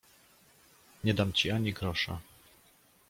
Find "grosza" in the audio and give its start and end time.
1.73-2.19